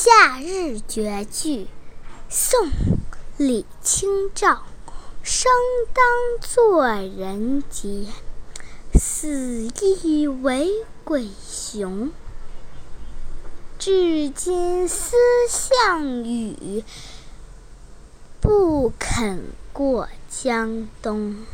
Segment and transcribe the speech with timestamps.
[0.00, 1.66] 夏日绝句
[2.28, 2.70] 宋
[3.36, 4.62] 李清照
[5.24, 5.50] 生
[5.92, 8.06] 当作人杰。
[8.94, 10.70] 死亦为
[11.02, 12.12] 鬼雄。
[13.76, 15.16] 至今思
[15.48, 16.84] 项羽
[18.40, 21.44] 不肯过江东。